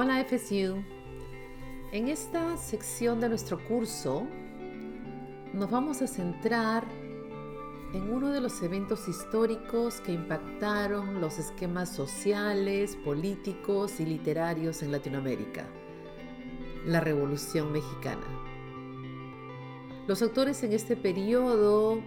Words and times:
Hola 0.00 0.24
FSU. 0.24 0.76
En 1.90 2.06
esta 2.06 2.56
sección 2.56 3.18
de 3.18 3.28
nuestro 3.28 3.58
curso 3.58 4.28
nos 5.52 5.68
vamos 5.72 6.02
a 6.02 6.06
centrar 6.06 6.84
en 7.92 8.08
uno 8.08 8.30
de 8.30 8.40
los 8.40 8.62
eventos 8.62 9.08
históricos 9.08 10.00
que 10.00 10.12
impactaron 10.12 11.20
los 11.20 11.40
esquemas 11.40 11.88
sociales, 11.92 12.94
políticos 13.04 13.98
y 13.98 14.06
literarios 14.06 14.84
en 14.84 14.92
Latinoamérica, 14.92 15.66
la 16.86 17.00
Revolución 17.00 17.72
Mexicana. 17.72 18.22
Los 20.06 20.22
autores 20.22 20.62
en 20.62 20.74
este 20.74 20.94
periodo 20.94 22.00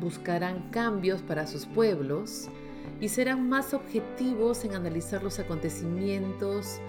buscarán 0.00 0.70
cambios 0.70 1.22
para 1.22 1.46
sus 1.46 1.66
pueblos 1.66 2.48
y 3.00 3.10
serán 3.10 3.48
más 3.48 3.74
objetivos 3.74 4.64
en 4.64 4.74
analizar 4.74 5.22
los 5.22 5.38
acontecimientos 5.38 6.80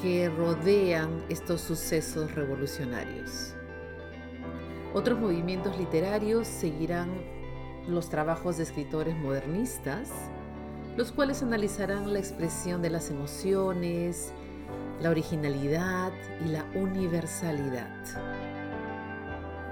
que 0.00 0.28
rodean 0.28 1.24
estos 1.28 1.60
sucesos 1.60 2.34
revolucionarios. 2.34 3.54
Otros 4.94 5.18
movimientos 5.18 5.76
literarios 5.76 6.46
seguirán 6.46 7.10
los 7.88 8.08
trabajos 8.08 8.56
de 8.56 8.62
escritores 8.62 9.16
modernistas, 9.16 10.10
los 10.96 11.12
cuales 11.12 11.42
analizarán 11.42 12.12
la 12.12 12.18
expresión 12.18 12.82
de 12.82 12.90
las 12.90 13.10
emociones, 13.10 14.32
la 15.00 15.10
originalidad 15.10 16.12
y 16.44 16.48
la 16.48 16.64
universalidad. 16.74 17.90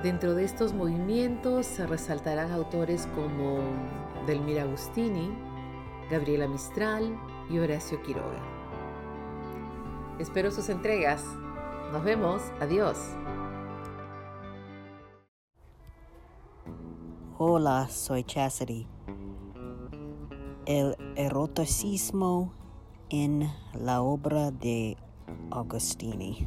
Dentro 0.02 0.34
de 0.34 0.44
estos 0.44 0.74
movimientos 0.74 1.64
se 1.64 1.86
resaltarán 1.86 2.52
autores 2.52 3.08
como 3.14 3.60
Delmira 4.26 4.62
Agustini, 4.62 5.34
Gabriela 6.10 6.46
Mistral 6.46 7.18
y 7.48 7.58
Horacio 7.58 8.02
Quiroga. 8.02 8.53
Espero 10.18 10.52
sus 10.52 10.68
entregas. 10.68 11.24
Nos 11.92 12.04
vemos. 12.04 12.40
Adiós. 12.60 12.96
Hola, 17.36 17.88
soy 17.88 18.22
Chastity. 18.22 18.86
El 20.66 20.96
eroticismo 21.16 22.52
en 23.10 23.50
la 23.74 24.02
obra 24.02 24.52
de 24.52 24.96
Agostini. 25.50 26.46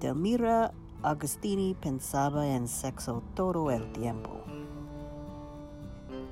Delmira 0.00 0.72
Agostini 1.02 1.74
pensaba 1.74 2.48
en 2.48 2.66
sexo 2.66 3.22
todo 3.34 3.70
el 3.70 3.92
tiempo. 3.92 4.35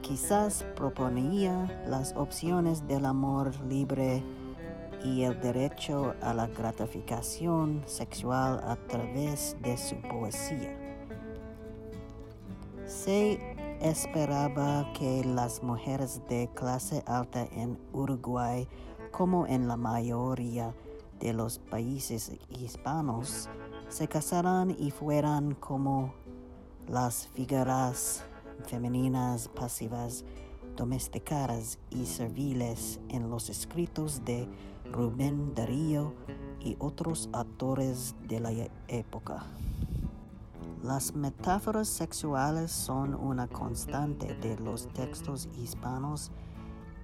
Quizás 0.04 0.66
proponía 0.76 1.82
las 1.88 2.14
opciones 2.14 2.86
del 2.86 3.06
amor 3.06 3.58
libre 3.64 4.22
y 5.02 5.22
el 5.22 5.40
derecho 5.40 6.14
a 6.20 6.34
la 6.34 6.46
gratificación 6.46 7.82
sexual 7.86 8.60
a 8.64 8.76
través 8.86 9.56
de 9.62 9.78
su 9.78 9.96
poesía. 10.02 10.76
Se 12.84 13.40
esperaba 13.80 14.92
que 14.92 15.24
las 15.24 15.62
mujeres 15.62 16.20
de 16.28 16.50
clase 16.54 17.02
alta 17.06 17.48
en 17.52 17.78
Uruguay, 17.94 18.68
como 19.10 19.46
en 19.46 19.66
la 19.66 19.78
mayoría 19.78 20.74
de 21.18 21.32
los 21.32 21.58
países 21.58 22.30
hispanos, 22.50 23.48
se 23.88 24.06
casaran 24.06 24.76
y 24.78 24.90
fueran 24.90 25.54
como 25.54 26.12
las 26.88 27.26
figuras 27.28 28.26
femeninas 28.66 29.48
pasivas, 29.48 30.24
domesticadas 30.76 31.78
y 31.90 32.06
serviles 32.06 33.00
en 33.08 33.30
los 33.30 33.50
escritos 33.50 34.24
de 34.24 34.48
Rubén 34.92 35.54
Darío 35.54 36.14
y 36.60 36.76
otros 36.78 37.28
autores 37.32 38.14
de 38.26 38.40
la 38.40 38.52
época. 38.88 39.44
Las 40.82 41.14
metáforas 41.14 41.88
sexuales 41.88 42.70
son 42.70 43.14
una 43.14 43.48
constante 43.48 44.34
de 44.34 44.58
los 44.58 44.88
textos 44.88 45.48
hispanos 45.56 46.30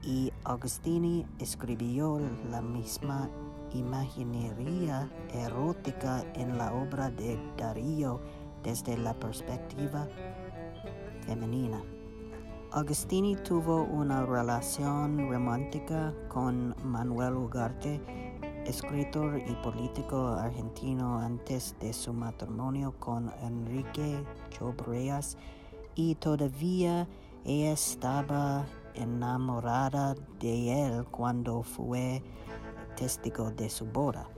y 0.02 0.32
Agostini 0.44 1.26
escribió 1.38 2.20
la 2.50 2.60
misma 2.60 3.30
imaginería 3.72 5.10
erótica 5.32 6.24
en 6.34 6.58
la 6.58 6.72
obra 6.74 7.10
de 7.10 7.38
Darío 7.56 8.20
desde 8.62 8.98
la 8.98 9.14
perspectiva 9.14 10.06
femenina. 11.30 11.80
Agostini 12.72 13.36
tuvo 13.36 13.84
una 13.84 14.26
relación 14.26 15.30
romántica 15.30 16.12
con 16.28 16.74
Manuel 16.82 17.34
Ugarte, 17.36 18.00
escritor 18.66 19.38
y 19.38 19.54
político 19.62 20.34
argentino 20.34 21.20
antes 21.20 21.76
de 21.78 21.92
su 21.92 22.12
matrimonio 22.12 22.96
con 22.98 23.30
Enrique 23.42 24.24
Chobreas 24.50 25.36
y 25.94 26.16
todavía 26.16 27.06
ella 27.44 27.72
estaba 27.74 28.66
enamorada 28.94 30.16
de 30.40 30.84
él 30.84 31.04
cuando 31.12 31.62
fue 31.62 32.24
testigo 32.96 33.52
de 33.52 33.70
su 33.70 33.86
boda. 33.86 34.28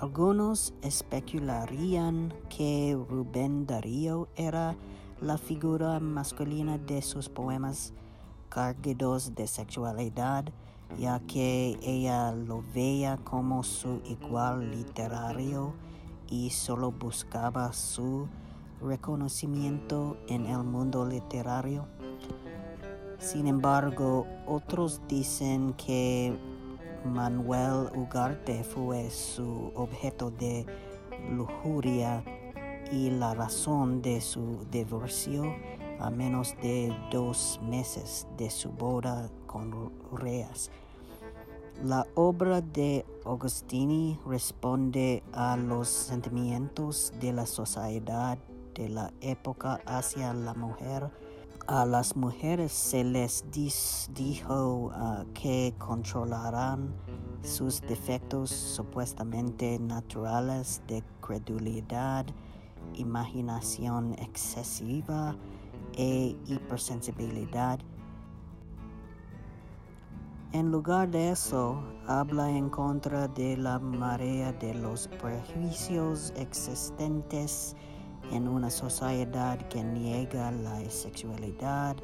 Algunos 0.00 0.74
especularían 0.80 2.32
que 2.48 2.96
Rubén 3.08 3.66
Darío 3.66 4.28
era 4.36 4.76
la 5.20 5.36
figura 5.36 5.98
masculina 5.98 6.78
de 6.78 7.02
sus 7.02 7.28
poemas 7.28 7.92
cargados 8.48 9.34
de 9.34 9.46
sexualidad, 9.46 10.44
ya 10.98 11.20
que 11.20 11.76
ella 11.82 12.32
lo 12.32 12.62
veía 12.72 13.16
como 13.24 13.62
su 13.64 14.00
igual 14.06 14.70
literario 14.70 15.74
y 16.30 16.50
solo 16.50 16.92
buscaba 16.92 17.72
su 17.72 18.28
reconocimiento 18.80 20.16
en 20.28 20.46
el 20.46 20.62
mundo 20.62 21.04
literario. 21.04 21.86
Sin 23.18 23.48
embargo, 23.48 24.26
otros 24.46 25.00
dicen 25.08 25.74
que 25.74 26.32
Manuel 27.04 27.88
Ugarte 27.96 28.62
fue 28.62 29.10
su 29.10 29.72
objeto 29.74 30.30
de 30.30 30.64
lujuria 31.32 32.22
y 32.90 33.10
la 33.10 33.34
razón 33.34 34.02
de 34.02 34.20
su 34.20 34.66
divorcio 34.70 35.54
a 35.98 36.10
menos 36.10 36.54
de 36.62 36.94
dos 37.10 37.60
meses 37.62 38.26
de 38.36 38.50
su 38.50 38.70
boda 38.70 39.30
con 39.46 39.92
Reas. 40.12 40.70
La 41.84 42.06
obra 42.14 42.60
de 42.60 43.06
Agostini 43.24 44.18
responde 44.26 45.22
a 45.32 45.56
los 45.56 45.88
sentimientos 45.88 47.12
de 47.20 47.32
la 47.32 47.46
sociedad 47.46 48.36
de 48.74 48.88
la 48.88 49.12
época 49.20 49.80
hacia 49.86 50.32
la 50.32 50.54
mujer. 50.54 51.10
A 51.66 51.84
las 51.84 52.16
mujeres 52.16 52.72
se 52.72 53.04
les 53.04 53.44
dijo 53.52 54.90
ah, 54.94 55.24
que 55.34 55.74
controlarán 55.78 56.94
sus 57.42 57.80
defectos 57.82 58.50
supuestamente 58.50 59.78
naturales 59.78 60.82
de 60.88 61.04
credulidad, 61.20 62.26
imaginación 62.94 64.14
excesiva 64.14 65.36
e 65.94 66.36
hipersensibilidad. 66.46 67.78
En 70.52 70.70
lugar 70.70 71.10
de 71.10 71.30
eso, 71.30 71.82
habla 72.06 72.50
en 72.50 72.70
contra 72.70 73.28
de 73.28 73.56
la 73.56 73.78
marea 73.78 74.52
de 74.52 74.74
los 74.74 75.08
prejuicios 75.08 76.32
existentes 76.36 77.76
en 78.32 78.48
una 78.48 78.70
sociedad 78.70 79.58
que 79.68 79.84
niega 79.84 80.50
la 80.50 80.78
sexualidad 80.88 81.96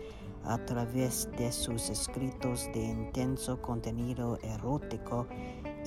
a 0.45 0.59
través 0.59 1.29
de 1.39 1.51
sus 1.51 1.89
escritos 1.89 2.69
de 2.75 2.85
intenso 2.85 3.61
contenido 3.63 4.39
erótico 4.43 5.27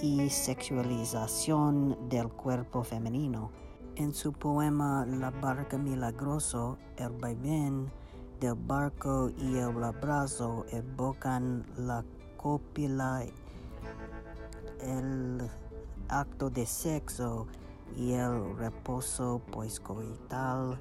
y 0.01 0.29
sexualización 0.29 2.09
del 2.09 2.29
cuerpo 2.29 2.83
femenino. 2.83 3.51
En 3.97 4.13
su 4.13 4.31
poema 4.31 5.07
La 5.07 5.31
barca 5.31 5.75
milagroso, 5.75 6.77
el 6.97 7.09
vaivén 7.09 7.91
del 8.39 8.53
barco 8.53 9.31
y 9.35 9.57
el 9.57 9.83
abrazo 9.83 10.67
evocan 10.69 11.65
la 11.77 12.05
copila, 12.37 13.25
el 14.81 15.49
acto 16.09 16.51
de 16.51 16.67
sexo 16.67 17.47
y 17.95 18.11
el 18.11 18.55
reposo 18.55 19.41
poiscoital. 19.51 20.79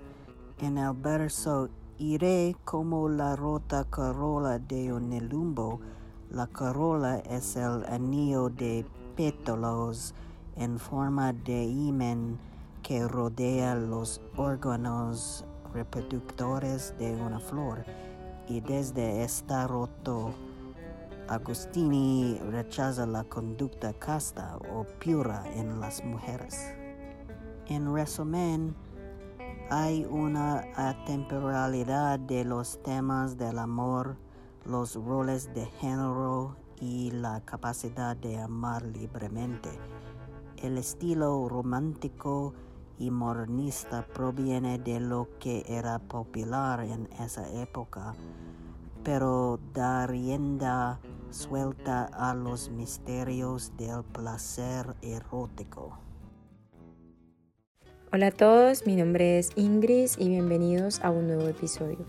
En 0.58 0.76
el 0.76 0.92
verso 0.92 1.70
Iré 1.98 2.54
como 2.66 3.08
la 3.08 3.34
rota 3.34 3.84
carola 3.84 4.58
de 4.58 4.92
un 4.92 5.08
nelumbo. 5.08 5.80
La 6.28 6.46
carola 6.46 7.20
es 7.20 7.56
el 7.56 7.86
anillo 7.86 8.50
de 8.50 8.84
pétalos 9.16 10.14
en 10.56 10.78
forma 10.78 11.32
de 11.32 11.64
himen 11.64 12.38
que 12.86 13.08
rodea 13.08 13.74
los 13.74 14.20
órganos 14.36 15.44
reproductores 15.74 16.94
de 17.00 17.16
una 17.16 17.40
flor 17.40 17.84
y 18.46 18.60
desde 18.60 19.24
está 19.24 19.66
roto 19.66 20.32
Agustini 21.26 22.38
rechaza 22.48 23.04
la 23.04 23.24
conducta 23.24 23.92
casta 23.94 24.56
o 24.72 24.84
pura 25.04 25.42
en 25.56 25.80
las 25.80 26.04
mujeres. 26.04 26.72
En 27.66 27.92
resumen, 27.92 28.76
hay 29.68 30.06
una 30.08 30.62
atemporalidad 30.76 32.20
de 32.20 32.44
los 32.44 32.80
temas 32.84 33.36
del 33.36 33.58
amor, 33.58 34.16
los 34.64 34.94
roles 34.94 35.52
de 35.54 35.66
género 35.66 36.54
y 36.80 37.10
la 37.10 37.40
capacidad 37.40 38.16
de 38.16 38.38
amar 38.38 38.82
libremente. 38.82 39.70
El 40.62 40.78
estilo 40.78 41.48
romántico 41.48 42.54
y 42.98 43.10
modernista 43.10 44.06
proviene 44.06 44.78
de 44.78 45.00
lo 45.00 45.28
que 45.38 45.64
era 45.68 45.98
popular 45.98 46.80
en 46.80 47.08
esa 47.20 47.48
época, 47.60 48.14
pero 49.04 49.58
da 49.72 50.06
rienda 50.06 51.00
suelta 51.30 52.04
a 52.04 52.34
los 52.34 52.70
misterios 52.70 53.72
del 53.76 54.02
placer 54.04 54.94
erótico. 55.02 55.98
Hola 58.12 58.28
a 58.28 58.30
todos, 58.30 58.86
mi 58.86 58.96
nombre 58.96 59.38
es 59.38 59.50
Ingrid 59.56 60.10
y 60.18 60.28
bienvenidos 60.28 61.00
a 61.00 61.10
un 61.10 61.26
nuevo 61.26 61.48
episodio. 61.48 62.06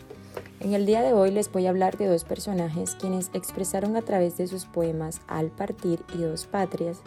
En 0.59 0.73
el 0.73 0.85
día 0.85 1.01
de 1.01 1.13
hoy 1.13 1.31
les 1.31 1.51
voy 1.51 1.65
a 1.65 1.69
hablar 1.69 1.97
de 1.97 2.07
dos 2.07 2.23
personajes 2.23 2.95
quienes 2.95 3.29
expresaron 3.33 3.95
a 3.95 4.01
través 4.01 4.37
de 4.37 4.47
sus 4.47 4.65
poemas 4.65 5.21
Al 5.27 5.49
partir 5.49 6.03
y 6.15 6.19
Dos 6.19 6.45
patrias 6.45 7.01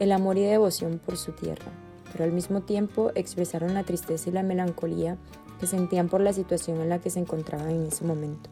el 0.00 0.12
amor 0.12 0.38
y 0.38 0.42
devoción 0.42 0.98
por 0.98 1.18
su 1.18 1.32
tierra, 1.32 1.70
pero 2.12 2.24
al 2.24 2.32
mismo 2.32 2.62
tiempo 2.62 3.10
expresaron 3.14 3.74
la 3.74 3.84
tristeza 3.84 4.30
y 4.30 4.32
la 4.32 4.42
melancolía 4.42 5.16
que 5.58 5.66
sentían 5.66 6.08
por 6.08 6.20
la 6.20 6.32
situación 6.32 6.80
en 6.80 6.88
la 6.88 7.00
que 7.00 7.10
se 7.10 7.20
encontraban 7.20 7.70
en 7.70 7.86
ese 7.86 8.04
momento. 8.04 8.50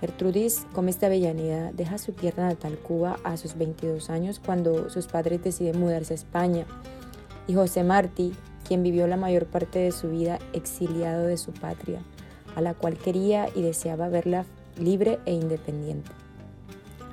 Gertrudis 0.00 0.66
Gómez 0.74 1.00
de 1.00 1.06
Avellaneda 1.06 1.72
deja 1.72 1.98
su 1.98 2.12
tierra 2.12 2.48
natal 2.48 2.78
Cuba 2.78 3.18
a 3.24 3.36
sus 3.36 3.56
22 3.56 4.10
años 4.10 4.40
cuando 4.44 4.90
sus 4.90 5.06
padres 5.06 5.42
deciden 5.42 5.80
mudarse 5.80 6.12
a 6.12 6.16
España 6.16 6.66
y 7.46 7.54
José 7.54 7.84
Martí, 7.84 8.34
quien 8.66 8.82
vivió 8.82 9.06
la 9.06 9.16
mayor 9.16 9.46
parte 9.46 9.78
de 9.78 9.92
su 9.92 10.10
vida 10.10 10.38
exiliado 10.52 11.26
de 11.26 11.36
su 11.36 11.52
patria, 11.52 12.00
a 12.54 12.60
la 12.60 12.74
cual 12.74 12.98
quería 12.98 13.48
y 13.54 13.62
deseaba 13.62 14.08
verla 14.08 14.44
libre 14.78 15.20
e 15.26 15.32
independiente. 15.32 16.10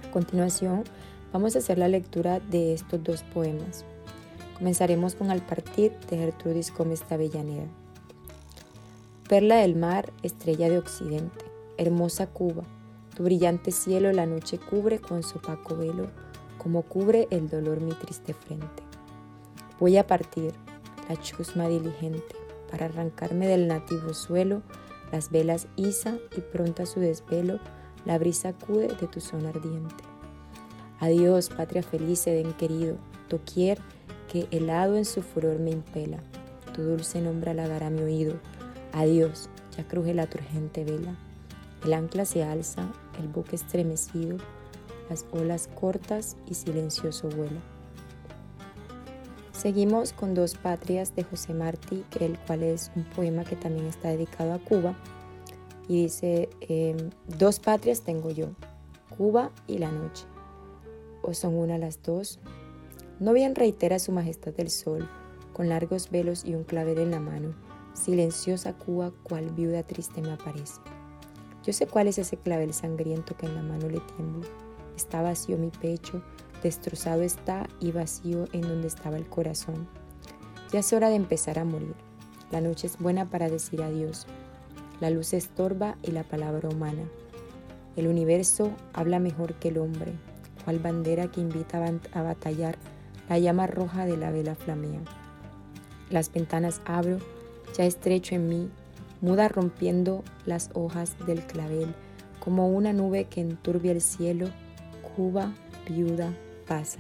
A 0.07 0.12
continuación, 0.12 0.83
vamos 1.31 1.56
a 1.56 1.59
hacer 1.59 1.77
la 1.77 1.88
lectura 1.88 2.39
de 2.39 2.73
estos 2.73 3.03
dos 3.03 3.23
poemas. 3.23 3.85
Comenzaremos 4.62 5.16
con 5.16 5.31
Al 5.31 5.44
partir 5.44 5.92
de 6.08 6.18
Gertrudis 6.18 6.72
Gómez 6.72 7.02
de 7.10 7.16
Avellaneda. 7.16 7.66
Perla 9.28 9.56
del 9.56 9.75
mar, 9.75 10.13
estrella 10.22 10.69
de 10.69 10.78
occidente, 10.78 11.46
hermosa 11.80 12.28
Cuba, 12.28 12.62
tu 13.16 13.24
brillante 13.24 13.72
cielo 13.72 14.12
la 14.12 14.28
noche 14.28 14.60
cubre 14.60 15.00
con 15.00 15.24
su 15.24 15.40
opaco 15.40 15.75
velo, 15.75 16.12
como 16.60 16.84
cubre 16.84 17.28
el 17.31 17.50
dolor 17.50 17.81
mi 17.81 17.94
triste 17.94 18.36
frente. 18.36 18.84
Voy 19.80 19.98
a 19.98 20.06
partir, 20.06 20.54
la 21.10 21.19
chusma 21.19 21.68
diligente, 21.68 22.36
para 22.69 22.86
arrancarme 22.86 23.48
del 23.48 23.68
nativo 23.68 24.14
suelo, 24.14 24.62
las 25.12 25.31
velas 25.31 25.66
iza 25.75 26.18
y 26.38 26.42
pronta 26.42 26.86
su 26.86 27.00
desvelo, 27.00 27.60
la 28.06 28.19
brisa 28.19 28.50
acude 28.50 28.90
de 28.90 29.07
tu 29.07 29.22
zona 29.22 29.50
ardiente. 29.50 30.04
Adiós, 31.00 31.50
patria 31.50 31.81
feliz, 31.81 32.28
Edén 32.28 32.54
querido, 32.54 32.98
doquier 33.28 33.80
que 34.31 34.48
helado 34.51 34.95
en 34.95 35.04
su 35.04 35.22
furor 35.22 35.60
me 35.60 35.72
impela, 35.72 36.19
tu 36.74 36.83
dulce 36.83 37.19
nombre 37.19 37.51
halagará 37.51 37.89
mi 37.89 38.01
oído. 38.01 38.39
Adiós, 38.94 39.50
ya 39.75 39.86
cruje 39.86 40.13
la 40.13 40.28
turgente 40.28 40.86
vela. 40.86 41.18
El 41.83 41.94
ancla 41.94 42.24
se 42.24 42.44
alza, 42.44 42.88
el 43.19 43.28
buque 43.28 43.57
estremecido, 43.57 44.38
las 45.10 45.25
olas 45.31 45.68
cortas 45.75 46.38
y 46.48 46.54
silencioso 46.54 47.28
vuelo. 47.28 47.60
Seguimos 49.51 50.13
con 50.13 50.33
Dos 50.33 50.56
Patrias 50.56 51.13
de 51.13 51.24
José 51.24 51.54
Martí, 51.54 52.06
el 52.19 52.39
cual 52.39 52.63
es 52.63 52.89
un 52.95 53.04
poema 53.04 53.44
que 53.44 53.57
también 53.57 53.88
está 53.88 54.10
dedicado 54.10 54.54
a 54.54 54.60
Cuba. 54.60 54.95
Y 55.89 56.04
dice, 56.04 56.50
em, 56.62 57.10
dos 57.28 57.60
patrias 57.60 58.01
tengo 58.01 58.30
yo, 58.30 58.48
Cuba 59.18 59.51
y 59.68 59.80
la 59.80 59.92
noche. 59.92 60.24
¿O 61.22 61.33
son 61.33 61.56
una 61.56 61.78
las 61.78 62.01
dos? 62.01 62.39
No 63.21 63.33
bien 63.33 63.53
reitera 63.53 64.00
su 64.00 64.12
majestad 64.12 64.56
el 64.57 64.71
sol, 64.71 65.07
con 65.53 65.69
largos 65.69 66.09
velos 66.09 66.44
y 66.44 66.56
un 66.56 66.63
clavel 66.63 66.97
en 66.97 67.12
la 67.12 67.19
mano, 67.19 67.53
silenciosa 67.94 68.73
Cuba 68.73 69.12
cual 69.21 69.51
viuda 69.51 69.83
triste 69.83 70.23
me 70.23 70.31
aparece. 70.31 70.81
Yo 71.63 71.71
sé 71.71 71.85
cuál 71.85 72.07
es 72.07 72.18
ese 72.18 72.38
clavel 72.38 72.73
sangriento 72.73 73.38
que 73.38 73.45
en 73.45 73.53
la 73.53 73.62
mano 73.62 73.89
le 73.89 74.00
tiembla. 74.00 74.47
Está 74.97 75.21
vacío 75.21 75.59
mi 75.59 75.69
pecho, 75.69 76.23
Destrozado 76.63 77.21
está 77.21 77.68
y 77.79 77.91
vacío 77.91 78.47
en 78.53 78.62
donde 78.62 78.88
estaba 78.88 79.18
el 79.18 79.29
corazón. 79.29 79.88
Ya 80.73 80.79
es 80.79 80.91
hora 80.91 81.09
de 81.09 81.15
empezar 81.15 81.59
a 81.59 81.63
morir. 81.63 81.94
La 82.50 82.59
noche 82.59 82.88
es 82.88 82.97
buena 82.97 83.29
para 83.29 83.50
decir 83.50 83.83
adiós. 83.83 84.25
La 85.00 85.12
luz 85.12 85.33
estorba 85.33 85.95
y 86.01 86.09
la 86.09 86.23
palabra 86.23 86.69
humana. 86.69 87.03
El 87.95 88.07
universo 88.07 88.71
habla 88.94 89.19
mejor 89.19 89.53
que 89.59 89.68
el 89.68 89.77
hombre, 89.77 90.13
cual 90.65 90.79
bandera 90.79 91.29
que 91.31 91.41
invita 91.41 91.83
a 92.13 92.21
batallar 92.23 92.79
la 93.31 93.39
llama 93.39 93.66
roja 93.66 94.06
de 94.06 94.18
la 94.18 94.30
vela 94.30 94.56
flamea. 94.56 95.00
Las 96.10 96.33
ventanas 96.33 96.81
abro, 96.83 97.19
ya 97.78 97.86
estrecho 97.86 98.36
en 98.36 98.50
mí, 98.50 98.69
muda 99.22 99.48
rompiendo 99.48 100.25
las 100.45 100.69
hojas 100.74 101.16
del 101.25 101.39
clavel, 101.45 101.95
como 102.42 102.68
una 102.68 102.92
nube 102.92 103.28
que 103.30 103.39
enturbia 103.39 103.94
el 103.94 104.01
cielo, 104.01 104.50
Cuba, 105.16 105.54
viuda, 105.88 106.33
pasa. 106.68 106.98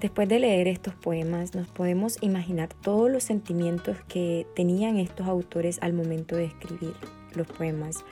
Después 0.00 0.28
de 0.28 0.40
leer 0.40 0.66
estos 0.66 0.96
poemas 0.96 1.54
nos 1.54 1.68
podemos 1.68 2.20
imaginar 2.20 2.70
todos 2.82 3.08
los 3.08 3.22
sentimientos 3.22 3.96
que 4.08 4.44
tenían 4.56 4.98
estos 4.98 5.28
autores 5.28 5.78
al 5.82 5.92
momento 5.92 6.34
de 6.34 6.46
escribir 6.46 6.94
los 7.36 7.46
poemas. 7.46 8.04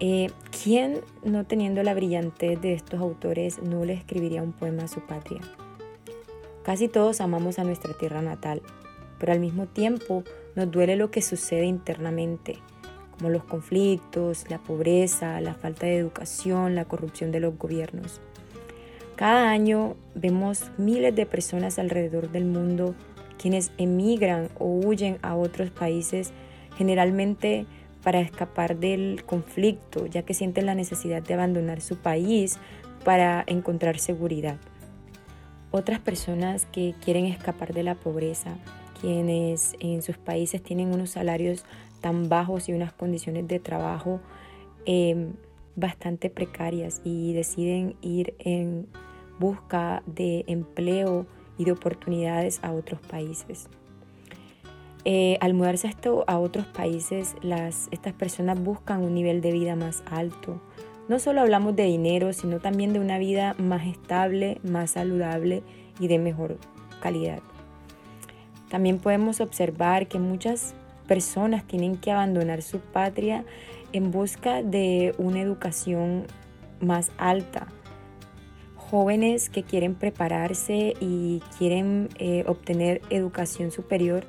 Eh, 0.00 0.30
¿Quién, 0.62 1.02
no 1.22 1.44
teniendo 1.44 1.82
la 1.82 1.92
brillantez 1.92 2.58
de 2.62 2.72
estos 2.72 2.98
autores, 2.98 3.62
no 3.62 3.84
le 3.84 3.92
escribiría 3.92 4.42
un 4.42 4.54
poema 4.54 4.84
a 4.84 4.88
su 4.88 5.00
patria? 5.00 5.42
Casi 6.62 6.88
todos 6.88 7.20
amamos 7.20 7.58
a 7.58 7.64
nuestra 7.64 7.92
tierra 7.94 8.22
natal, 8.22 8.62
pero 9.18 9.32
al 9.32 9.40
mismo 9.40 9.66
tiempo 9.66 10.22
nos 10.54 10.70
duele 10.70 10.96
lo 10.96 11.10
que 11.10 11.22
sucede 11.22 11.64
internamente, 11.64 12.58
como 13.10 13.30
los 13.30 13.44
conflictos, 13.44 14.48
la 14.48 14.58
pobreza, 14.58 15.40
la 15.40 15.54
falta 15.54 15.86
de 15.86 15.96
educación, 15.96 16.74
la 16.74 16.84
corrupción 16.84 17.32
de 17.32 17.40
los 17.40 17.58
gobiernos. 17.58 18.20
Cada 19.16 19.50
año 19.50 19.96
vemos 20.14 20.70
miles 20.78 21.14
de 21.14 21.26
personas 21.26 21.78
alrededor 21.78 22.30
del 22.30 22.44
mundo 22.44 22.94
quienes 23.38 23.72
emigran 23.76 24.48
o 24.58 24.66
huyen 24.66 25.18
a 25.22 25.34
otros 25.34 25.70
países 25.70 26.32
generalmente 26.76 27.66
para 28.02 28.20
escapar 28.20 28.76
del 28.76 29.24
conflicto, 29.24 30.06
ya 30.06 30.22
que 30.22 30.34
sienten 30.34 30.66
la 30.66 30.74
necesidad 30.74 31.22
de 31.22 31.34
abandonar 31.34 31.80
su 31.80 31.96
país 31.96 32.58
para 33.04 33.42
encontrar 33.46 33.98
seguridad. 33.98 34.58
Otras 35.72 36.00
personas 36.00 36.66
que 36.66 36.94
quieren 37.02 37.24
escapar 37.24 37.72
de 37.72 37.82
la 37.82 37.94
pobreza, 37.94 38.56
quienes 39.00 39.74
en 39.80 40.02
sus 40.02 40.18
países 40.18 40.62
tienen 40.62 40.92
unos 40.92 41.10
salarios 41.10 41.64
tan 42.02 42.28
bajos 42.28 42.68
y 42.68 42.74
unas 42.74 42.92
condiciones 42.92 43.48
de 43.48 43.58
trabajo 43.58 44.20
eh, 44.84 45.32
bastante 45.74 46.28
precarias 46.28 47.00
y 47.04 47.32
deciden 47.32 47.96
ir 48.02 48.34
en 48.38 48.86
busca 49.38 50.02
de 50.06 50.44
empleo 50.46 51.26
y 51.56 51.64
de 51.64 51.72
oportunidades 51.72 52.60
a 52.62 52.72
otros 52.72 53.00
países. 53.00 53.68
Eh, 55.04 55.36
al 55.40 55.54
mudarse 55.54 55.88
esto 55.88 56.24
a 56.28 56.38
otros 56.38 56.66
países, 56.66 57.34
las, 57.42 57.88
estas 57.90 58.12
personas 58.12 58.62
buscan 58.62 59.02
un 59.02 59.14
nivel 59.14 59.40
de 59.40 59.52
vida 59.52 59.74
más 59.74 60.02
alto. 60.06 60.60
No 61.12 61.18
solo 61.18 61.42
hablamos 61.42 61.76
de 61.76 61.84
dinero, 61.84 62.32
sino 62.32 62.58
también 62.58 62.94
de 62.94 62.98
una 62.98 63.18
vida 63.18 63.54
más 63.58 63.86
estable, 63.86 64.58
más 64.62 64.92
saludable 64.92 65.62
y 66.00 66.08
de 66.08 66.18
mejor 66.18 66.56
calidad. 67.02 67.40
También 68.70 68.98
podemos 68.98 69.42
observar 69.42 70.08
que 70.08 70.18
muchas 70.18 70.74
personas 71.06 71.66
tienen 71.66 71.98
que 71.98 72.12
abandonar 72.12 72.62
su 72.62 72.78
patria 72.80 73.44
en 73.92 74.10
busca 74.10 74.62
de 74.62 75.14
una 75.18 75.42
educación 75.42 76.24
más 76.80 77.12
alta, 77.18 77.66
jóvenes 78.76 79.50
que 79.50 79.64
quieren 79.64 79.94
prepararse 79.94 80.94
y 80.98 81.42
quieren 81.58 82.08
eh, 82.18 82.44
obtener 82.46 83.02
educación 83.10 83.70
superior, 83.70 84.24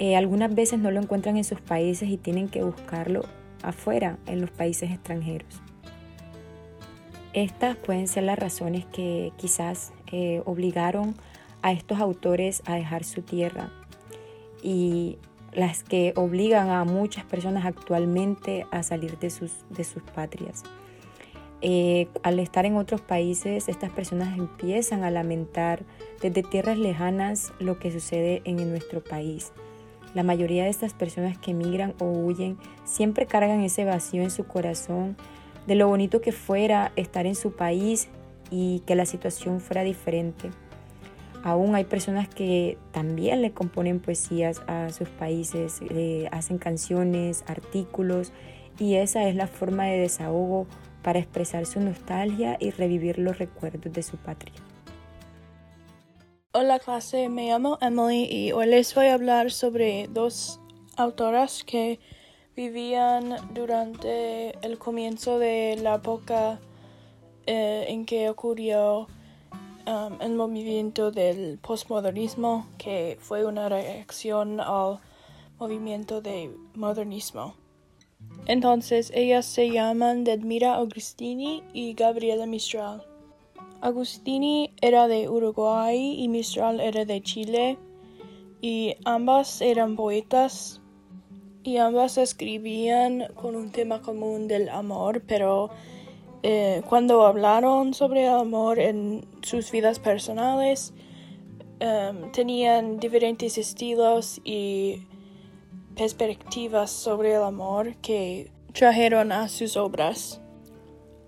eh, 0.00 0.16
algunas 0.16 0.52
veces 0.52 0.80
no 0.80 0.90
lo 0.90 1.00
encuentran 1.00 1.36
en 1.36 1.44
sus 1.44 1.60
países 1.60 2.08
y 2.08 2.16
tienen 2.16 2.48
que 2.48 2.64
buscarlo 2.64 3.24
afuera, 3.62 4.18
en 4.26 4.40
los 4.40 4.50
países 4.50 4.90
extranjeros. 4.90 5.62
Estas 7.38 7.76
pueden 7.76 8.08
ser 8.08 8.24
las 8.24 8.36
razones 8.36 8.84
que 8.86 9.32
quizás 9.36 9.92
eh, 10.10 10.42
obligaron 10.44 11.14
a 11.62 11.70
estos 11.70 12.00
autores 12.00 12.64
a 12.66 12.74
dejar 12.74 13.04
su 13.04 13.22
tierra 13.22 13.70
y 14.60 15.18
las 15.52 15.84
que 15.84 16.12
obligan 16.16 16.68
a 16.70 16.82
muchas 16.82 17.24
personas 17.24 17.64
actualmente 17.64 18.66
a 18.72 18.82
salir 18.82 19.20
de 19.20 19.30
sus, 19.30 19.52
de 19.70 19.84
sus 19.84 20.02
patrias. 20.02 20.64
eh, 21.60 22.08
al 22.24 22.40
estar 22.40 22.66
en 22.66 22.74
otros 22.74 23.02
países, 23.02 23.68
estas 23.68 23.90
personas 23.90 24.36
empiezan 24.36 25.04
a 25.04 25.10
lamentar 25.12 25.84
desde 26.20 26.42
tierras 26.42 26.76
lejanas 26.76 27.52
lo 27.60 27.78
que 27.78 27.92
sucede 27.92 28.42
en 28.46 28.68
nuestro 28.68 29.00
país. 29.00 29.52
La 30.12 30.24
mayoría 30.24 30.64
de 30.64 30.70
estas 30.70 30.92
personas 30.92 31.38
que 31.38 31.52
emigran 31.52 31.94
o 32.00 32.06
huyen 32.06 32.58
siempre 32.84 33.26
cargan 33.26 33.60
ese 33.60 33.84
vacío 33.84 34.22
en 34.24 34.32
su 34.32 34.44
corazón 34.44 35.16
de 35.68 35.74
lo 35.74 35.86
bonito 35.86 36.22
que 36.22 36.32
fuera 36.32 36.92
estar 36.96 37.26
en 37.26 37.34
su 37.34 37.52
país 37.52 38.08
y 38.50 38.80
que 38.86 38.94
la 38.94 39.04
situación 39.04 39.60
fuera 39.60 39.84
diferente. 39.84 40.50
Aún 41.44 41.74
hay 41.74 41.84
personas 41.84 42.26
que 42.26 42.78
también 42.90 43.42
le 43.42 43.52
componen 43.52 44.00
poesías 44.00 44.62
a 44.66 44.88
sus 44.88 45.10
países, 45.10 45.82
hacen 46.30 46.56
canciones, 46.56 47.44
artículos 47.46 48.32
y 48.78 48.94
esa 48.94 49.28
es 49.28 49.36
la 49.36 49.46
forma 49.46 49.84
de 49.84 49.98
desahogo 49.98 50.66
para 51.02 51.18
expresar 51.18 51.66
su 51.66 51.80
nostalgia 51.80 52.56
y 52.58 52.70
revivir 52.70 53.18
los 53.18 53.38
recuerdos 53.38 53.92
de 53.92 54.02
su 54.02 54.16
patria. 54.16 54.54
Hola 56.52 56.78
clase, 56.78 57.28
me 57.28 57.48
llamo 57.48 57.76
Emily 57.82 58.24
y 58.24 58.52
hoy 58.52 58.68
les 58.68 58.94
voy 58.94 59.08
a 59.08 59.14
hablar 59.14 59.50
sobre 59.50 60.08
dos 60.08 60.60
autoras 60.96 61.62
que 61.62 62.00
vivían 62.58 63.36
durante 63.54 64.58
el 64.66 64.78
comienzo 64.78 65.38
de 65.38 65.78
la 65.80 65.94
época 65.94 66.58
eh, 67.46 67.84
en 67.86 68.04
que 68.04 68.28
ocurrió 68.28 69.06
um, 69.86 70.20
el 70.20 70.34
movimiento 70.34 71.12
del 71.12 71.58
postmodernismo, 71.58 72.66
que 72.76 73.16
fue 73.20 73.46
una 73.46 73.68
reacción 73.68 74.58
al 74.58 74.98
movimiento 75.60 76.20
de 76.20 76.50
modernismo. 76.74 77.54
Entonces, 78.46 79.12
ellas 79.14 79.46
se 79.46 79.70
llaman 79.70 80.24
Dedmira 80.24 80.74
Agustini 80.74 81.62
y 81.72 81.94
Gabriela 81.94 82.46
Mistral. 82.46 83.06
Agustini 83.80 84.74
era 84.80 85.06
de 85.06 85.28
Uruguay 85.28 86.16
y 86.18 86.26
Mistral 86.26 86.80
era 86.80 87.04
de 87.04 87.22
Chile, 87.22 87.78
y 88.60 88.96
ambas 89.04 89.60
eran 89.60 89.94
poetas 89.94 90.80
y 91.62 91.78
ambas 91.78 92.18
escribían 92.18 93.26
con 93.34 93.56
un 93.56 93.70
tema 93.70 94.00
común 94.00 94.48
del 94.48 94.68
amor, 94.68 95.22
pero 95.26 95.70
eh, 96.42 96.82
cuando 96.88 97.26
hablaron 97.26 97.94
sobre 97.94 98.26
el 98.26 98.32
amor 98.32 98.78
en 98.78 99.26
sus 99.42 99.70
vidas 99.70 99.98
personales, 99.98 100.94
em, 101.80 102.30
tenían 102.32 102.98
diferentes 102.98 103.58
estilos 103.58 104.40
y 104.44 105.02
perspectivas 105.96 106.90
sobre 106.90 107.34
el 107.34 107.42
amor 107.42 107.96
que 107.96 108.50
trajeron 108.72 109.32
a 109.32 109.48
sus 109.48 109.76
obras. 109.76 110.40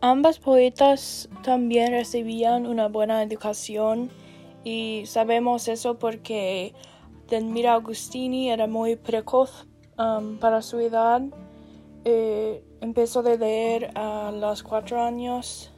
Ambas 0.00 0.38
poetas 0.38 1.28
también 1.42 1.92
recibían 1.92 2.66
una 2.66 2.88
buena 2.88 3.22
educación 3.22 4.10
y 4.64 5.02
sabemos 5.06 5.68
eso 5.68 5.98
porque 5.98 6.72
Delmira 7.28 7.74
Agustini 7.74 8.50
era 8.50 8.66
muy 8.66 8.96
precoz 8.96 9.66
para 10.40 10.62
su 10.62 10.78
edad. 10.80 11.22
Eh, 12.04 12.64
empezó 12.80 13.20
a 13.20 13.34
leer 13.36 13.90
a 13.94 14.32
los 14.32 14.62
cuatro 14.62 15.02
años 15.02 15.70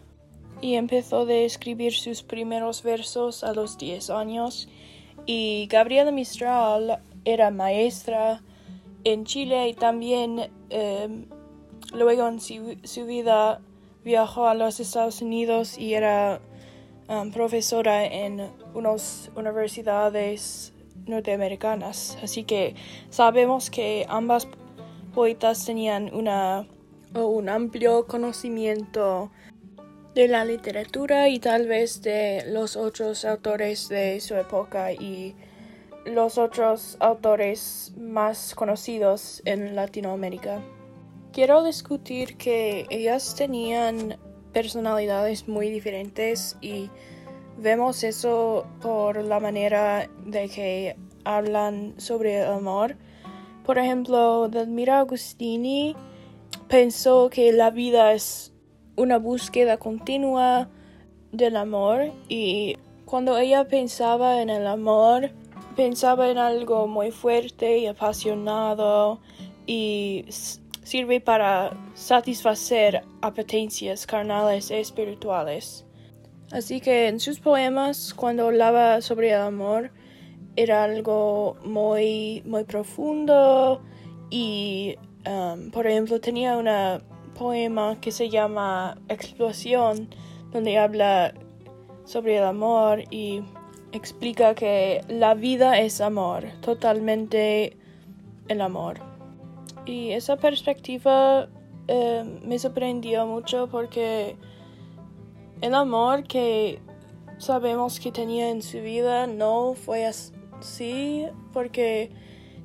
y 0.61 0.75
empezó 0.75 1.27
a 1.27 1.33
escribir 1.33 1.93
sus 1.93 2.23
primeros 2.23 2.83
versos 2.83 3.43
a 3.43 3.53
los 3.53 3.79
diez 3.79 4.11
años. 4.11 4.69
Y 5.27 5.67
Gabriela 5.71 6.13
Mistral 6.13 7.03
era 7.25 7.51
maestra 7.51 8.43
en 9.05 9.25
Chile 9.25 9.69
y 9.69 9.75
también 9.75 10.51
em, 10.71 11.27
luego 11.93 12.29
en 12.29 12.41
su, 12.41 13.07
vida 13.07 13.61
viajó 14.05 14.47
a 14.47 14.55
los 14.55 14.79
Estados 14.79 15.21
Unidos 15.21 15.77
y 15.79 15.95
era 15.95 16.41
profesora 17.33 18.07
en 18.07 18.51
unas 18.73 19.31
universidades 19.37 20.73
norteamericanas. 21.07 22.19
Así 22.23 22.45
que 22.45 22.75
sabemos 23.11 23.71
que 23.71 24.07
ambas 24.09 24.49
poetas 25.15 25.65
tenían 25.65 26.15
una, 26.15 26.67
un 27.15 27.49
amplio 27.49 28.07
conocimiento 28.07 29.31
de 30.15 30.29
la 30.29 30.45
literatura 30.45 31.29
y 31.29 31.39
tal 31.39 31.67
vez 31.67 32.03
de 32.03 32.45
los 32.47 32.77
otros 32.77 33.25
autores 33.25 33.89
de 33.89 34.21
su 34.21 34.35
época 34.35 34.93
y 34.93 35.35
los 36.05 36.37
otros 36.37 36.97
autores 37.01 37.93
más 37.97 38.55
conocidos 38.55 39.41
en 39.45 39.75
Latinoamérica. 39.75 40.61
Quiero 41.33 41.63
discutir 41.63 42.37
que 42.37 42.87
ellas 42.91 43.35
tenían 43.35 44.19
personalidades 44.53 45.49
muy 45.49 45.71
diferentes 45.71 46.59
y 46.61 46.91
vemos 47.59 48.05
eso 48.05 48.67
por 48.81 49.23
la 49.23 49.41
manera 49.41 50.09
de 50.25 50.49
que 50.49 50.97
hablan 51.25 51.95
sobre 51.99 52.43
el 52.43 52.53
amor. 52.53 52.97
Por 53.65 53.79
ejemplo, 53.79 54.49
Delmira 54.49 55.01
Agustini 55.01 55.95
pensó 56.69 57.31
que 57.31 57.53
la 57.53 57.71
vida 57.71 58.13
es 58.13 58.53
una 58.97 59.19
búsqueda 59.19 59.77
continua 59.77 60.69
del 61.31 61.57
amor 61.57 62.13
y 62.29 62.77
cuando 63.05 63.39
ella 63.39 63.69
pensaba 63.69 64.43
en 64.43 64.51
el 64.51 64.67
amor, 64.67 65.31
pensaba 65.77 66.31
en 66.31 66.39
algo 66.39 66.87
muy 66.87 67.11
fuerte 67.11 67.79
y 67.79 67.87
apasionado 67.87 69.21
y 69.67 70.25
sirve 70.83 71.21
para 71.21 71.77
satisfacer 71.95 73.03
apetencias 73.21 74.07
carnales 74.07 74.71
y 74.71 74.75
espirituales. 74.75 75.85
Así 76.53 76.83
que 76.83 77.09
en 77.09 77.19
sus 77.19 77.41
poemas, 77.41 78.13
cuando 78.13 78.47
hablaba 78.47 79.01
sobre 79.01 79.31
el 79.31 79.41
amor, 79.41 79.91
era 80.55 80.85
algo 80.85 81.57
muy, 81.65 82.43
muy 82.45 82.65
profundo 82.65 83.81
y, 84.29 84.97
um, 85.27 85.71
por 85.71 85.87
ejemplo, 85.87 86.21
tenía 86.21 86.59
un 86.59 86.69
poema 87.33 87.99
que 88.03 88.13
se 88.13 88.29
llama 88.29 88.99
Explosión, 89.09 90.11
donde 90.51 90.77
habla 90.77 91.33
sobre 92.05 92.37
el 92.37 92.45
amor 92.45 93.05
y 93.11 93.43
explica 93.93 94.55
que 94.55 95.01
la 95.09 95.33
vida 95.33 95.79
es 95.79 96.03
amor, 96.03 96.45
totalmente 96.61 97.79
el 98.49 98.61
amor. 98.61 99.01
Y 99.87 100.11
esa 100.11 100.37
perspectiva 100.37 101.49
eh, 101.89 102.41
me 102.45 102.59
sorprendió 102.59 103.27
mucho 103.27 103.69
porque 103.71 104.37
el 105.63 105.75
amor 105.75 106.25
que 106.25 106.81
sabemos 107.39 107.99
que 107.99 108.13
tenía 108.13 108.51
en 108.51 108.63
su 108.63 108.81
vida 108.81 109.27
no 109.27 109.75
fue 109.75 110.05
así 110.05 111.27
porque 111.53 112.11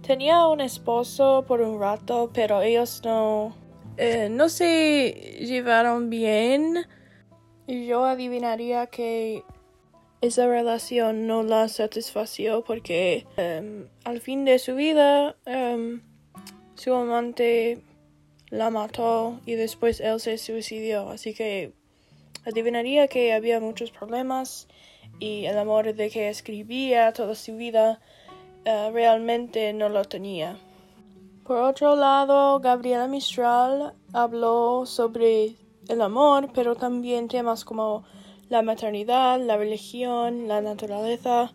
tenía 0.06 0.48
un 0.48 0.62
esposo 0.62 1.46
por 1.48 1.62
un 1.62 1.80
rato, 1.80 2.32
pero 2.34 2.62
ellos 2.62 3.02
no, 3.06 3.56
eh, 3.98 4.30
no 4.30 4.50
se 4.50 5.38
llevaron 5.40 6.10
bien. 6.10 6.86
Y 7.68 7.86
yo 7.86 8.06
adivinaría 8.06 8.88
que 8.88 9.44
esa 10.22 10.48
relación 10.48 11.28
no 11.28 11.44
la 11.44 11.68
satisfació 11.68 12.64
porque 12.64 13.28
em, 13.38 13.88
al 14.06 14.22
fin 14.22 14.46
de 14.46 14.58
su 14.58 14.74
vida 14.76 15.36
em, 15.46 16.02
su 16.76 16.94
amante 16.94 17.84
la 18.50 18.70
mató 18.70 19.40
y 19.46 19.54
después 19.54 20.00
él 20.00 20.20
se 20.20 20.38
suicidió. 20.38 21.10
Así 21.10 21.34
que 21.34 21.74
adivinaría 22.48 23.08
que 23.08 23.34
había 23.34 23.60
muchos 23.60 23.92
problemas 23.92 24.68
y 25.20 25.46
el 25.46 25.58
amor 25.58 25.94
de 25.94 26.10
que 26.10 26.30
escribía 26.30 27.12
toda 27.12 27.36
su 27.36 27.58
vida 27.58 28.00
eh, 28.64 28.90
realmente 28.92 29.74
no 29.74 29.90
lo 29.90 30.06
tenía. 30.06 30.58
Por 31.44 31.58
otro 31.58 31.96
lado, 31.96 32.60
Gabriela 32.60 33.08
Mistral 33.08 33.94
habló 34.14 34.86
sobre 34.86 35.56
el 35.88 36.02
amor, 36.02 36.50
pero 36.54 36.76
también 36.76 37.28
temas 37.28 37.66
como 37.66 38.04
la 38.50 38.62
maternidad, 38.62 39.40
la 39.40 39.58
religión, 39.58 40.48
la 40.48 40.62
naturaleza. 40.62 41.54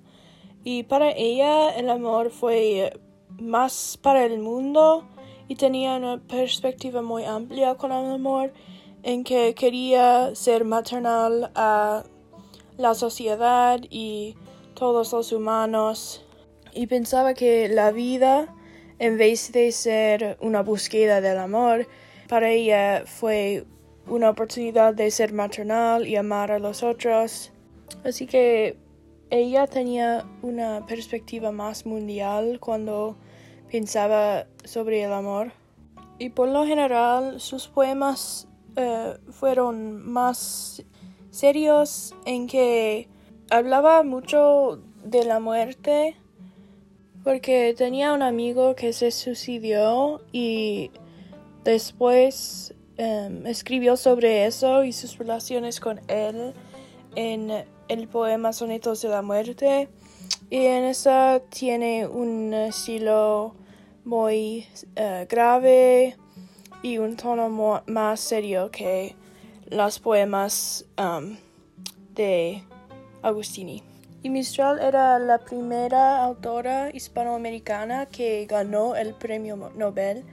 Y 0.65 0.85
para 0.85 1.11
ella 1.11 1.71
el 1.71 1.91
amor 1.91 2.31
fue 2.31 2.99
más 3.41 3.99
para 4.01 4.25
el 4.25 4.39
mundo 4.41 5.07
y 5.49 5.57
tenía 5.57 5.97
una 5.97 6.19
perspectiva 6.19 7.03
muy 7.03 7.25
amplia 7.25 7.75
con 7.77 7.93
el 7.93 8.13
amor 8.13 8.53
en 9.03 9.25
que 9.25 9.55
quería 9.55 10.35
ser 10.35 10.65
maternal 10.65 11.51
a 11.55 12.05
la 12.77 12.95
sociedad 12.95 13.81
y 13.91 14.37
todos 14.75 15.13
los 15.13 15.33
humanos 15.33 16.25
y 16.73 16.87
pensaba 16.87 17.35
que 17.35 17.69
la 17.69 17.91
vida 17.91 18.55
en 18.99 19.19
vez 19.19 19.53
de 19.53 19.73
ser 19.73 20.39
una 20.41 20.63
búsqueda 20.63 21.21
del 21.21 21.39
amor 21.39 21.87
para 22.29 22.51
ella 22.51 23.03
fue 23.05 23.65
una 24.07 24.31
oportunidad 24.31 24.95
de 24.95 25.11
ser 25.11 25.33
maternal 25.33 26.07
y 26.07 26.17
amar 26.17 26.51
a 26.51 26.59
los 26.59 26.83
otros. 26.83 27.53
Así 28.05 28.27
que 28.27 28.77
ella 29.31 29.67
tenía 29.67 30.25
una 30.43 30.87
perspectiva 30.87 31.53
más 31.53 31.87
mundial 31.87 32.59
cuando 32.61 33.17
pensaba 33.71 34.47
sobre 34.65 35.03
el 35.03 35.13
amor. 35.13 35.53
Y 36.19 36.31
por 36.31 36.49
lo 36.49 36.65
general 36.65 37.41
sus 37.41 37.69
poemas 37.69 38.49
eh, 38.77 39.17
fueron 39.31 40.07
más 40.11 40.83
serios 41.31 42.15
en 42.25 42.47
que 42.47 43.09
hablaba 43.51 44.03
mucho 44.03 44.81
de 45.05 45.25
la 45.25 45.41
muerte 45.41 46.17
porque 47.25 47.75
tenía 47.77 48.13
un 48.13 48.23
amigo 48.23 48.75
que 48.75 48.93
se 48.93 49.11
suicidió 49.11 50.21
y 50.33 50.91
después 51.65 52.75
em, 52.97 53.47
escribió 53.47 53.97
sobre 53.97 54.47
eso 54.47 54.85
y 54.85 54.93
sus 54.93 55.19
relaciones 55.19 55.81
con 55.81 56.01
él 56.09 56.53
en 57.15 57.65
el 57.89 58.09
poema 58.09 58.53
Sonetos 58.53 59.03
de 59.03 59.09
la 59.09 59.23
Muerte. 59.23 59.89
Y 60.51 60.67
en 60.67 60.85
esa 60.85 61.41
tiene 61.49 62.07
un 62.07 62.53
estilo 62.53 63.55
muy 64.05 64.67
eh, 64.97 65.27
grave 65.29 66.17
y 66.83 66.99
un 66.99 67.17
tono 67.17 67.83
más 67.87 68.21
serio 68.21 68.71
que 68.71 69.15
los 69.71 69.99
poemas 70.01 70.85
um, 70.99 71.37
de 72.15 72.63
Agustini. 73.23 73.83
Y 74.25 74.31
Mistral 74.31 74.79
era 74.81 75.19
la 75.19 75.39
primera 75.39 76.23
autora 76.23 76.91
hispanoamericana 76.93 78.07
que 78.07 78.47
ganó 78.47 78.95
el 78.95 79.15
premio 79.15 79.73
Nobel 79.75 80.25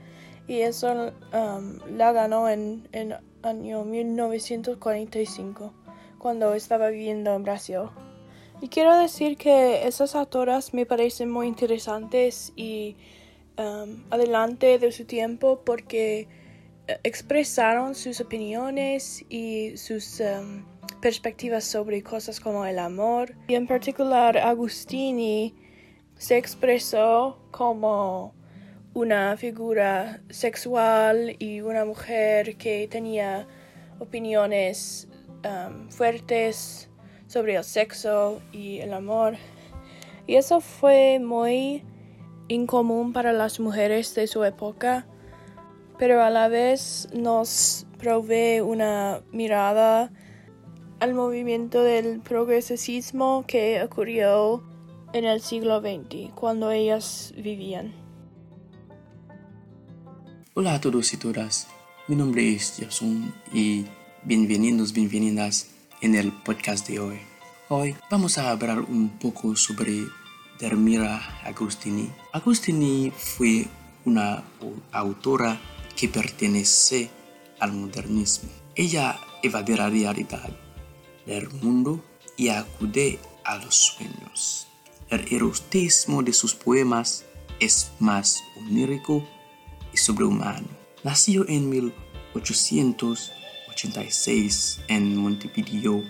y 0.46 0.60
eso 0.60 1.12
um, 1.32 1.78
la 1.96 2.12
ganó 2.12 2.48
en 2.48 2.86
el 2.92 3.16
año 3.42 3.84
1945 3.84 5.72
cuando 6.18 6.54
estaba 6.54 6.88
viviendo 6.88 7.34
en 7.34 7.42
Brasil. 7.42 7.88
Y 8.60 8.68
quiero 8.68 8.96
decir 8.98 9.36
que 9.38 9.86
esas 9.86 10.14
autoras 10.14 10.74
me 10.74 10.84
parecen 10.84 11.30
muy 11.30 11.46
interesantes 11.46 12.52
y 12.56 12.96
um, 13.56 14.04
adelante 14.10 14.78
de 14.78 14.92
su 14.92 15.04
tiempo 15.06 15.62
porque 15.64 16.28
expresaron 17.02 17.94
sus 17.94 18.20
opiniones 18.20 19.24
y 19.28 19.76
sus 19.76 20.20
um, 20.20 20.64
perspectivas 21.00 21.64
sobre 21.64 22.02
cosas 22.02 22.40
como 22.40 22.64
el 22.64 22.78
amor. 22.78 23.34
Y 23.48 23.54
en 23.54 23.66
particular 23.66 24.38
Agustini 24.38 25.54
se 26.16 26.36
expresó 26.36 27.38
como 27.50 28.34
una 28.92 29.36
figura 29.36 30.20
sexual 30.30 31.36
y 31.38 31.60
una 31.60 31.84
mujer 31.84 32.56
que 32.56 32.88
tenía 32.88 33.46
opiniones 33.98 35.08
um, 35.44 35.88
fuertes 35.88 36.88
sobre 37.26 37.54
el 37.54 37.64
sexo 37.64 38.42
y 38.52 38.80
el 38.80 38.92
amor. 38.92 39.36
Y 40.26 40.36
eso 40.36 40.60
fue 40.60 41.18
muy 41.20 41.84
incomún 42.48 43.12
para 43.12 43.32
las 43.32 43.60
mujeres 43.60 44.14
de 44.14 44.26
su 44.26 44.44
época, 44.44 45.06
pero 46.00 46.22
a 46.24 46.30
la 46.30 46.48
vez 46.48 47.08
nos 47.12 47.86
provee 47.98 48.60
una 48.62 49.20
mirada 49.32 50.10
al 50.98 51.12
movimiento 51.12 51.82
del 51.84 52.20
progresismo 52.20 53.44
que 53.46 53.82
ocurrió 53.82 54.64
en 55.12 55.26
el 55.26 55.42
siglo 55.42 55.80
XX, 55.80 56.32
cuando 56.34 56.70
ellas 56.70 57.34
vivían. 57.36 57.92
Hola 60.54 60.76
a 60.76 60.80
todos 60.80 61.12
y 61.12 61.18
todas, 61.18 61.68
mi 62.08 62.16
nombre 62.16 62.50
es 62.50 62.76
Jason 62.78 63.34
y 63.52 63.84
bienvenidos, 64.22 64.94
bienvenidas 64.94 65.68
en 66.00 66.14
el 66.14 66.32
podcast 66.32 66.88
de 66.88 66.98
hoy. 66.98 67.18
Hoy 67.68 67.94
vamos 68.10 68.38
a 68.38 68.50
hablar 68.50 68.80
un 68.80 69.18
poco 69.18 69.54
sobre 69.54 70.04
Dermira 70.58 71.20
Agustini. 71.44 72.08
Agustini 72.32 73.12
fue 73.14 73.66
una 74.06 74.42
autora 74.92 75.60
que 76.00 76.08
pertenece 76.08 77.10
al 77.58 77.72
modernismo. 77.72 78.48
Ella 78.74 79.20
evade 79.42 79.76
la 79.76 79.90
realidad 79.90 80.48
del 81.26 81.50
mundo 81.50 82.02
y 82.38 82.48
acude 82.48 83.18
a 83.44 83.56
los 83.58 83.74
sueños. 83.74 84.66
El 85.10 85.30
erotismo 85.30 86.22
de 86.22 86.32
sus 86.32 86.54
poemas 86.54 87.26
es 87.58 87.92
más 87.98 88.42
onírico 88.56 89.28
y 89.92 89.98
sobrehumano. 89.98 90.68
Nació 91.04 91.46
en 91.46 91.68
1800 91.68 93.32
86 93.70 94.80
en 94.88 95.16
Montevideo, 95.16 96.02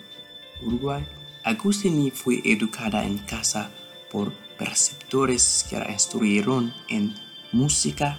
Uruguay, 0.62 1.06
Agustini 1.44 2.10
fue 2.10 2.40
educada 2.44 3.04
en 3.04 3.18
casa 3.18 3.70
por 4.10 4.32
preceptores 4.56 5.66
que 5.68 5.78
la 5.78 5.90
instruyeron 5.90 6.72
en 6.88 7.14
música, 7.52 8.18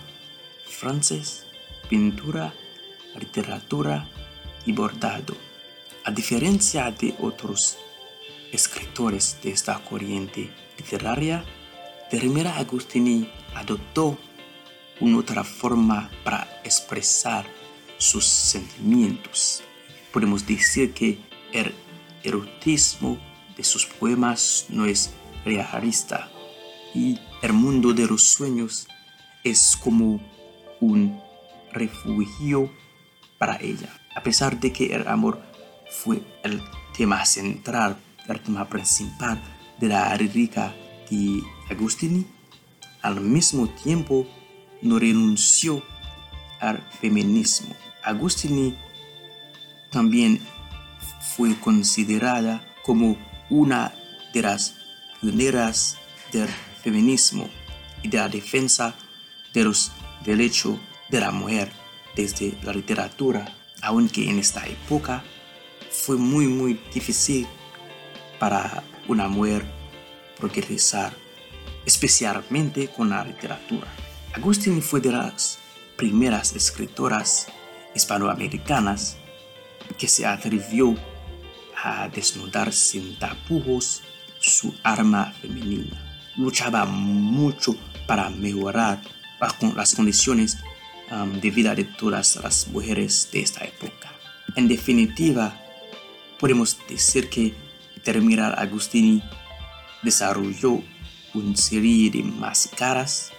francés, 0.67 1.40
pintura, 1.91 2.53
literatura 3.19 4.07
y 4.65 4.71
bordado. 4.71 5.35
A 6.05 6.11
diferencia 6.11 6.89
de 6.89 7.13
otros 7.19 7.77
escritores 8.53 9.37
de 9.43 9.51
esta 9.51 9.77
corriente 9.83 10.49
literaria, 10.77 11.43
Termera 12.09 12.57
Agustini 12.57 13.29
adoptó 13.53 14.17
una 15.01 15.17
otra 15.17 15.43
forma 15.43 16.09
para 16.23 16.61
expresar 16.63 17.45
sus 17.97 18.25
sentimientos. 18.25 19.61
Podemos 20.13 20.47
decir 20.47 20.93
que 20.93 21.19
el 21.51 21.73
erotismo 22.23 23.17
de 23.57 23.65
sus 23.65 23.85
poemas 23.85 24.67
no 24.69 24.85
es 24.85 25.11
realista 25.43 26.29
y 26.95 27.19
el 27.41 27.51
mundo 27.51 27.91
de 27.91 28.07
los 28.07 28.23
sueños 28.23 28.87
es 29.43 29.75
como 29.75 30.21
un 30.79 31.30
refugio 31.73 32.71
para 33.37 33.57
ella. 33.59 33.89
A 34.15 34.23
pesar 34.23 34.59
de 34.59 34.71
que 34.71 34.95
el 34.95 35.07
amor 35.07 35.41
fue 35.89 36.21
el 36.43 36.61
tema 36.95 37.25
central, 37.25 37.97
el 38.27 38.39
tema 38.41 38.67
principal 38.67 39.41
de 39.79 39.87
la 39.87 40.15
lírica 40.15 40.73
de 41.09 41.41
Agustini, 41.69 42.25
al 43.01 43.19
mismo 43.19 43.67
tiempo 43.67 44.27
no 44.81 44.99
renunció 44.99 45.83
al 46.59 46.81
feminismo. 46.99 47.75
Agustini 48.03 48.75
también 49.91 50.39
fue 51.35 51.55
considerada 51.59 52.63
como 52.83 53.17
una 53.49 53.93
de 54.33 54.41
las 54.41 54.75
pioneras 55.19 55.97
del 56.31 56.47
feminismo 56.83 57.49
y 58.03 58.07
de 58.07 58.17
la 58.17 58.29
defensa 58.29 58.95
de 59.53 59.63
los 59.63 59.91
derechos 60.23 60.77
de 61.11 61.19
la 61.19 61.31
mujer 61.31 61.71
desde 62.15 62.57
la 62.63 62.71
literatura, 62.71 63.45
aunque 63.81 64.29
en 64.29 64.39
esta 64.39 64.65
época 64.65 65.23
fue 65.91 66.15
muy 66.15 66.47
muy 66.47 66.79
difícil 66.93 67.45
para 68.39 68.83
una 69.07 69.27
mujer 69.27 69.65
progresar, 70.37 71.13
especialmente 71.85 72.87
con 72.87 73.09
la 73.09 73.23
literatura. 73.25 73.87
Agustini 74.33 74.81
fue 74.81 75.01
de 75.01 75.11
las 75.11 75.59
primeras 75.97 76.55
escritoras 76.55 77.47
hispanoamericanas 77.93 79.17
que 79.97 80.07
se 80.07 80.25
atrevió 80.25 80.95
a 81.83 82.07
desnudar 82.07 82.71
sin 82.71 83.19
tapujos 83.19 84.01
su 84.39 84.73
arma 84.83 85.33
femenina. 85.41 86.31
Luchaba 86.37 86.85
mucho 86.85 87.75
para 88.07 88.29
mejorar 88.29 89.01
las 89.75 89.95
condiciones 89.95 90.57
um, 91.11 91.39
de 91.39 91.51
vida 91.51 91.75
de 91.75 91.83
todas 91.83 92.37
las 92.37 92.67
mujeres 92.67 93.29
de 93.31 93.41
esta 93.41 93.63
época. 93.65 94.11
En 94.55 94.67
definitiva, 94.67 95.59
podemos 96.39 96.77
decir 96.87 97.29
que 97.29 97.53
Terminar 98.03 98.57
Agustini 98.57 99.21
desarrolló 100.01 100.81
una 101.35 101.55
serie 101.55 102.09
de 102.09 102.23
máscaras 102.23 103.31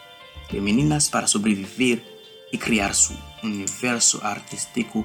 femeninas 0.48 1.10
para 1.10 1.26
sobrevivir 1.26 2.04
y 2.52 2.58
crear 2.58 2.94
su 2.94 3.14
universo 3.42 4.20
artístico 4.22 5.04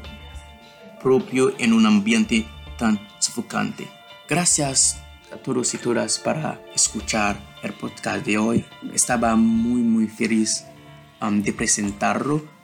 propio 1.02 1.56
en 1.58 1.74
un 1.74 1.86
ambiente 1.86 2.46
tan 2.78 3.00
sofocante. 3.20 3.90
Gracias 4.30 5.02
a 5.34 5.38
todos 5.38 5.74
y 5.74 5.78
todas 5.78 6.20
para 6.20 6.62
escuchar 6.76 7.40
el 7.64 7.74
podcast 7.74 8.26
de 8.26 8.38
hoy. 8.38 8.66
Estaba 8.94 9.36
muy 9.36 9.82
muy 9.82 10.08
feliz 10.08 10.66
um, 11.22 11.42
de 11.42 11.52
presentarlo 11.52 12.57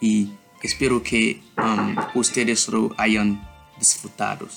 y 0.00 0.30
espero 0.62 1.02
que 1.02 1.40
um, 1.56 1.96
ustedes 2.14 2.68
lo 2.68 2.92
hayan 2.96 3.46
disfrutado. 3.78 4.48